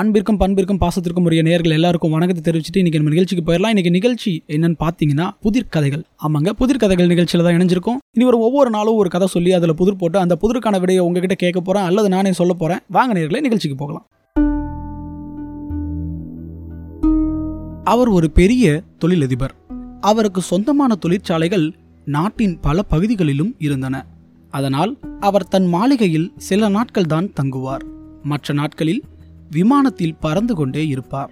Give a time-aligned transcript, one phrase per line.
[0.00, 3.72] அன்பிற்கும் பண்பிற்கும் பாசத்திற்கும் உரிய நேர்கள் எல்லாருக்கும் வணக்கத்தை தெரிவிச்சுட்டு இன்னைக்கு நம்ம நிகழ்ச்சிக்கு போயிடலாம்.
[3.72, 7.98] இன்னைக்கு நிகழ்ச்சி என்னன்னு பார்த்தீங்கன்னா புதிர் கதைகள் ஆமாங்க புதிர் கதைகள் நிகழ்ச்சியில தான் இணைஞ்சிருக்கும்.
[8.12, 11.60] இனி ஒரு ஒவ்வொரு நாளும் ஒரு கதை சொல்லி அதில் புதிர் போட்டு அந்த புதிர்க்கான விடையை உங்ககிட்ட கேட்க
[11.60, 12.78] போகிறேன் அல்லது நானே சொல்ல போறேன்.
[12.88, 14.04] வாங்க நேர்களை நிகழ்ச்சிக்கு போகலாம்.
[17.84, 19.54] அவர் ஒரு பெரிய தொழிலதிபர்.
[20.00, 21.74] அவருக்கு சொந்தமான தொழிற்சாலைகள்
[22.04, 24.06] நாட்டின் பல பகுதிகளிலும் இருந்தன.
[24.50, 27.84] அதனால் அவர் தன் மாளிகையில் சில நாட்கள் தான் தங்குவார்.
[28.22, 29.04] மற்ற நாட்களில்
[29.50, 31.30] விமானத்தில் பறந்து கொண்டே இருப்பார்.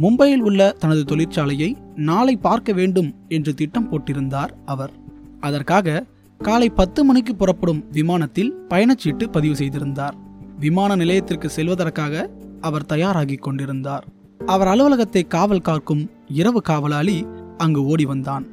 [0.00, 4.92] மும்பையில் உள்ள தனது தொழிற்சாலையை நாளை பார்க்க வேண்டும் என்று திட்டம் போட்டிருந்தார் அவர்.
[5.40, 6.04] அதற்காக
[6.38, 10.14] காலை பத்து மணிக்கு புறப்படும் விமானத்தில் பயணச்சீட்டு பதிவு செய்திருந்தார்.
[10.58, 12.30] விமான நிலையத்திற்கு செல்வதற்காக
[12.60, 14.06] அவர் தயாராகிக் கொண்டிருந்தார்.
[14.46, 17.26] அவர் அலுவலகத்தை காவல் காக்கும் இரவு காவலாளி
[17.56, 18.46] அங்கு ஓடி வந்தான்.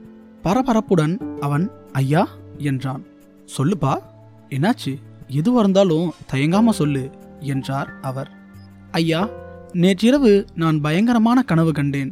[0.43, 3.03] பரபரப்புடன் அவன் ஐயா என்றான்.
[3.57, 3.97] சொல்லுப்பா
[4.49, 5.01] என்னாச்சு?
[5.27, 7.09] எதுவாக இருந்தாலும் தயங்காம சொல்லு
[7.39, 8.31] என்றார் அவர்.
[8.97, 9.21] ஐயா
[9.73, 12.11] நேற்றிரவு நான் பயங்கரமான கனவு கண்டேன்.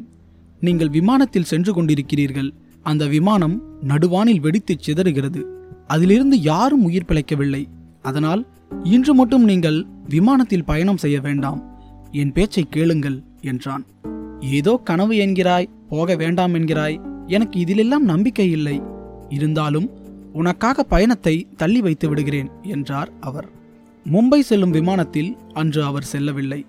[0.59, 2.49] நீங்கள் விமானத்தில் சென்று கொண்டிருக்கிறீர்கள்.
[2.81, 3.55] அந்த விமானம்
[3.87, 5.41] நடுவானில் வெடித்துச் சிதறுகிறது.
[5.87, 7.63] அதிலிருந்து யாரும் உயிர் பிழைக்கவில்லை.
[8.01, 8.41] அதனால்
[8.83, 11.61] இன்று மட்டும் நீங்கள் விமானத்தில் பயணம் செய்ய வேண்டாம்.
[12.11, 13.85] என் பேச்சை கேளுங்கள் என்றான்.
[14.39, 18.81] ஏதோ கனவு என்கிறாய் போக வேண்டாம் என்கிறாய் எனக்கு இதிலெல்லாம் நம்பிக்கை இல்லை.
[19.29, 19.89] இருந்தாலும்
[20.33, 23.49] உனக்காக பயணத்தை தள்ளி வைத்து விடுகிறேன் என்றார் அவர்.
[24.11, 26.65] மும்பை செல்லும் விமானத்தில் அன்று அவர் செல்லவில்லை.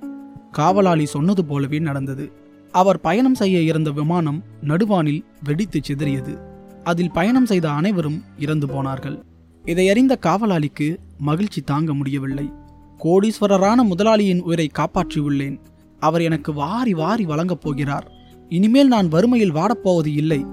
[0.51, 2.33] காவலாளி சொன்னது போலவே நடந்தது.
[2.73, 6.39] அவர் பயணம் செய்ய இருந்த விமானம் நடுவானில் வெடித்து சிதறியது.
[6.85, 9.23] அதில் பயணம் செய்த அனைவரும் இறந்து போனார்கள்.
[9.65, 12.53] இதை அறிந்த காவலாளிக்கு மகிழ்ச்சி தாங்க முடியவில்லை.
[13.05, 15.59] கோடீஸ்வரரான முதலாளியின் உயிரை காப்பாற்றியுள்ளேன்.
[15.99, 18.11] அவர் எனக்கு வாரி வாரி வழங்கப் போகிறார்.
[18.49, 20.47] இனிமேல் நான் வறுமையில் வாடப்போவது இல்லை.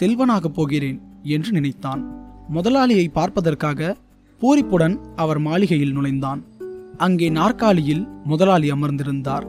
[0.00, 2.18] செல்வனாகப் போகிறேன் என்று நினைத்தான்.
[2.54, 3.96] முதலாளியை பார்ப்பதற்காக
[4.40, 6.44] பூரிப்புடன் அவர் மாளிகையில் நுழைந்தான்.
[6.96, 9.46] அங்கே நாற்காலியில் முதலாளி அமர்ந்திருந்தார்.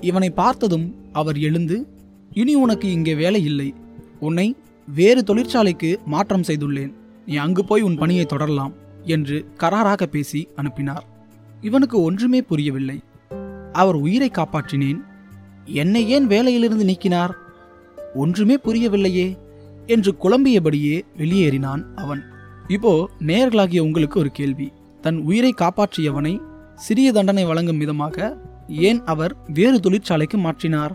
[0.00, 1.86] இவனை பார்த்ததும் அவர் எழுந்து
[2.34, 3.74] இனி உனக்கு இங்கே வேலை இல்லை.
[4.20, 4.56] உன்னை
[4.94, 6.92] வேறு தொழிற்சாலைக்கு மாற்றம் செய்துள்ளேன்.
[7.26, 8.72] நீ அங்கு போய் உன் பணியை தொடரலாம்
[9.04, 11.06] என்று கராராக பேசி அனுப்பினார்.
[11.60, 13.00] இவனுக்கு ஒன்றுமே புரியவில்லை.
[13.72, 15.00] அவர் உயிரை காப்பாற்றினேன்.
[15.64, 17.30] என்னை ஏன் வேலையிலிருந்து நீக்கினார்?
[18.14, 19.38] ஒன்றுமே புரியவில்லையே
[19.86, 22.24] என்று குழம்பியபடியே வெளியேறினான் அவன்.
[22.68, 24.72] இப்போ நேயர்களாகிய உங்களுக்கு ஒரு கேள்வி.
[25.00, 26.40] தன் உயிரை காப்பாற்றியவனை
[26.74, 28.36] சிறிய தண்டனை வழங்கும் விதமாக
[28.68, 30.94] ஏன் அவர் வேறு தொழிற்சாலைக்கு மாற்றினார்?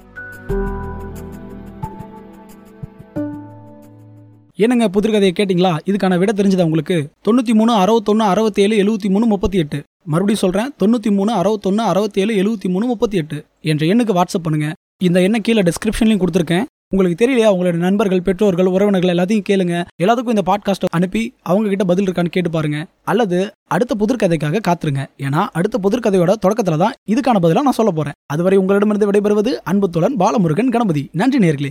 [4.55, 5.77] என்னங்க புதிர்கதையை கேட்டிங்களா?
[5.85, 7.09] இதுக்கான விட தெரிஞ்சதா உங்களுக்கு?
[7.27, 12.69] தொண்ணூற்றி மூணு அறுபத்தொன்னு அறுபத்தேழு எழுபத்தி மூணு முப்பத்தி எட்டு மறுபடியும் சொல்கிறேன் தொண்ணூற்றி மூணு அறுபத்தொன்னு அறுபத்தேழு எழுபத்தி
[12.69, 16.65] மூணு முப்பத்தி எட்டு என்ற எண்ணுக்கு வாட்ஸ்அப் பண்ணுங்கள் இந்த எண்ணை கீழே டிஸ்கிரிப்ஷன்லையும் கொடுத்துருக்கேன்.
[16.95, 17.55] உங்களுக்கு தெரியலையா?
[17.55, 19.85] உங்களோட நண்பர்கள் பெற்றோர்கள் உறவினர்கள் எல்லாத்தையும் கேளுங்க.
[20.03, 22.85] எல்லாத்துக்கும் இந்த பாட்காஸ்ட் அனுப்பி அவங்க கிட்ட பதில் இருக்கான்னு கேட்டு பாருங்க.
[23.03, 25.05] அல்லது அடுத்த புதிர்கதைக்காக காத்துருங்க.
[25.17, 28.13] ஏன்னா அடுத்த புதிர்கதையோட தொடக்கத்துல தான் இதுக்கான பதிலாக நான் சொல்ல போறேன்.
[28.25, 31.09] அதுவரை உங்களிடமிருந்து விடைபெறுவது அன்புத்துடன் பாலமுருகன் கணபதி.
[31.11, 31.67] நன்றி நேர்களே.